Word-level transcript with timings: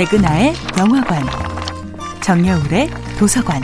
백은하의 0.00 0.54
영화관, 0.78 1.22
정여울의 2.22 2.88
도서관. 3.18 3.60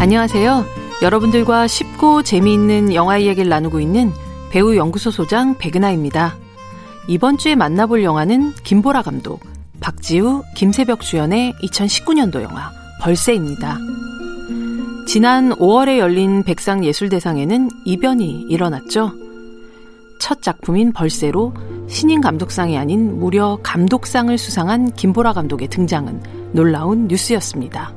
안녕하세요. 0.00 0.64
여러분들과 1.02 1.68
쉽고 1.68 2.24
재미있는 2.24 2.92
영화 2.94 3.16
이야기를 3.16 3.48
나누고 3.48 3.78
있는 3.78 4.10
배우 4.50 4.74
연구소 4.74 5.12
소장 5.12 5.56
백은하입니다. 5.56 6.34
이번 7.06 7.38
주에 7.38 7.54
만나볼 7.54 8.02
영화는 8.02 8.54
김보라 8.64 9.02
감독, 9.02 9.38
박지우, 9.78 10.42
김세벽 10.56 11.02
주연의 11.02 11.52
2019년도 11.62 12.42
영화 12.42 12.72
벌새입니다. 13.00 13.78
지난 15.06 15.50
5월에 15.50 15.98
열린 15.98 16.42
백상예술대상에는 16.42 17.70
이변이 17.84 18.46
일어났죠. 18.48 19.21
첫 20.22 20.40
작품인 20.40 20.92
벌새로 20.92 21.52
신인 21.88 22.20
감독상이 22.20 22.78
아닌 22.78 23.18
무려 23.18 23.58
감독상을 23.60 24.38
수상한 24.38 24.92
김보라 24.92 25.32
감독의 25.32 25.66
등장은 25.66 26.22
놀라운 26.52 27.08
뉴스였습니다. 27.08 27.92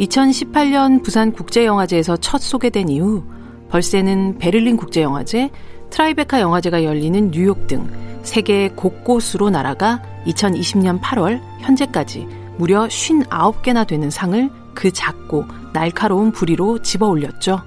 2018년 0.00 1.04
부산 1.04 1.30
국제영화제에서 1.30 2.16
첫 2.16 2.40
소개된 2.40 2.88
이후 2.88 3.22
벌새는 3.68 4.38
베를린 4.38 4.76
국제영화제, 4.76 5.50
트라이베카 5.90 6.40
영화제가 6.40 6.82
열리는 6.82 7.30
뉴욕 7.30 7.68
등 7.68 7.88
세계 8.24 8.68
곳곳으로 8.70 9.50
날아가 9.50 10.02
2020년 10.26 11.00
8월 11.00 11.40
현재까지 11.60 12.26
무려 12.56 12.88
59개나 12.88 13.86
되는 13.86 14.10
상을 14.10 14.50
그 14.74 14.90
작고 14.90 15.44
날카로운 15.72 16.32
부리로 16.32 16.82
집어 16.82 17.06
올렸죠. 17.06 17.62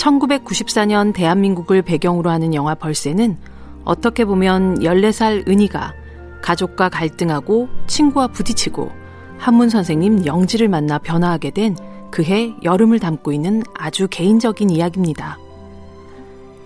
1994년 0.00 1.12
대한민국을 1.12 1.82
배경으로 1.82 2.30
하는 2.30 2.54
영화 2.54 2.74
벌새는 2.74 3.36
어떻게 3.84 4.24
보면 4.24 4.80
14살 4.80 5.46
은희가 5.48 5.94
가족과 6.42 6.88
갈등하고 6.88 7.68
친구와 7.86 8.28
부딪히고 8.28 8.90
한문 9.38 9.68
선생님 9.68 10.26
영지를 10.26 10.68
만나 10.68 10.98
변화하게 10.98 11.50
된 11.50 11.76
그해 12.10 12.54
여름을 12.62 12.98
담고 12.98 13.32
있는 13.32 13.62
아주 13.74 14.08
개인적인 14.10 14.70
이야기입니다. 14.70 15.38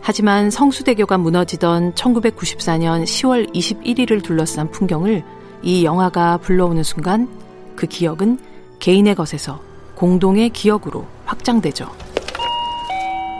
하지만 0.00 0.50
성수대교가 0.50 1.18
무너지던 1.18 1.94
1994년 1.94 3.04
10월 3.04 3.54
21일을 3.54 4.22
둘러싼 4.22 4.70
풍경을 4.70 5.22
이 5.62 5.84
영화가 5.84 6.38
불러오는 6.38 6.82
순간 6.82 7.28
그 7.76 7.86
기억은 7.86 8.38
개인의 8.78 9.14
것에서 9.14 9.60
공동의 9.94 10.50
기억으로 10.50 11.06
확장되죠. 11.24 12.11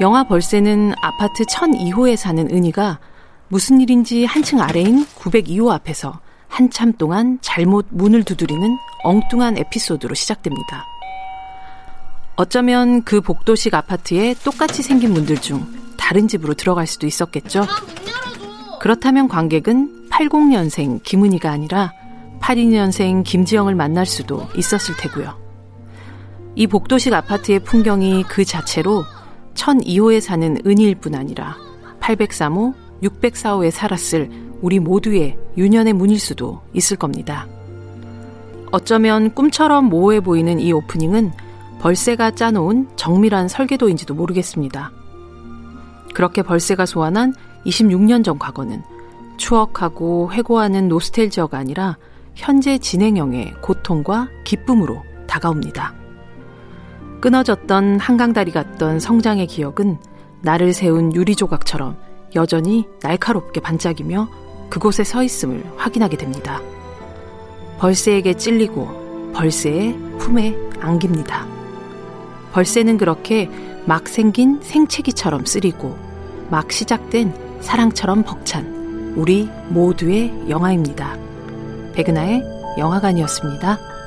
영화 0.00 0.22
벌새는 0.22 0.94
아파트 1.02 1.42
1002호에 1.42 2.14
사는 2.14 2.48
은희가 2.48 3.00
무슨 3.48 3.80
일인지 3.80 4.24
한층 4.24 4.60
아래인 4.60 5.04
902호 5.06 5.70
앞에서 5.72 6.20
한참 6.46 6.92
동안 6.92 7.38
잘못 7.42 7.86
문을 7.90 8.22
두드리는 8.22 8.78
엉뚱한 9.02 9.58
에피소드로 9.58 10.14
시작됩니다. 10.14 10.86
어쩌면 12.36 13.02
그 13.02 13.20
복도식 13.20 13.74
아파트에 13.74 14.34
똑같이 14.44 14.84
생긴 14.84 15.12
문들 15.12 15.40
중 15.40 15.66
다른 15.96 16.28
집으로 16.28 16.54
들어갈 16.54 16.86
수도 16.86 17.08
있었겠죠. 17.08 17.66
그렇다면 18.80 19.26
관객은 19.26 20.10
80년생 20.10 21.02
김은희가 21.02 21.50
아니라 21.50 21.92
82년생 22.40 23.24
김지영을 23.24 23.74
만날 23.74 24.06
수도 24.06 24.46
있었을 24.56 24.96
테고요. 24.96 25.36
이 26.54 26.68
복도식 26.68 27.12
아파트의 27.12 27.60
풍경이 27.60 28.22
그 28.28 28.44
자체로 28.44 29.04
1002호에 29.58 30.20
사는 30.20 30.56
은희일 30.64 30.94
뿐 30.96 31.14
아니라 31.14 31.56
803호, 32.00 32.74
604호에 33.02 33.70
살았을 33.70 34.30
우리 34.62 34.78
모두의 34.78 35.36
유년의 35.56 35.92
문일 35.92 36.18
수도 36.18 36.62
있을 36.72 36.96
겁니다. 36.96 37.46
어쩌면 38.70 39.34
꿈처럼 39.34 39.86
모호해 39.86 40.20
보이는 40.20 40.60
이 40.60 40.72
오프닝은 40.72 41.32
벌새가 41.80 42.32
짜놓은 42.32 42.88
정밀한 42.96 43.48
설계도인지도 43.48 44.14
모르겠습니다. 44.14 44.92
그렇게 46.14 46.42
벌새가 46.42 46.86
소환한 46.86 47.34
26년 47.66 48.24
전 48.24 48.38
과거는 48.38 48.82
추억하고 49.36 50.32
회고하는 50.32 50.88
노스텔지어가 50.88 51.58
아니라 51.58 51.96
현재 52.34 52.78
진행형의 52.78 53.54
고통과 53.60 54.28
기쁨으로 54.44 55.02
다가옵니다. 55.26 55.97
끊어졌던 57.20 57.98
한강다리 57.98 58.52
같던 58.52 59.00
성장의 59.00 59.46
기억은 59.46 59.98
나를 60.40 60.72
세운 60.72 61.14
유리조각처럼 61.14 61.96
여전히 62.36 62.86
날카롭게 63.02 63.60
반짝이며 63.60 64.28
그곳에 64.70 65.02
서 65.04 65.22
있음을 65.22 65.64
확인하게 65.76 66.16
됩니다. 66.16 66.60
벌새에게 67.78 68.34
찔리고 68.34 69.32
벌새의 69.34 69.96
품에 70.18 70.56
안깁니다. 70.80 71.46
벌새는 72.52 72.98
그렇게 72.98 73.50
막 73.86 74.08
생긴 74.08 74.60
생채기처럼 74.62 75.46
쓰리고 75.46 75.96
막 76.50 76.70
시작된 76.70 77.60
사랑처럼 77.60 78.22
벅찬 78.22 79.14
우리 79.16 79.48
모두의 79.68 80.32
영화입니다. 80.48 81.16
백은하의 81.94 82.42
영화관이었습니다. 82.78 83.97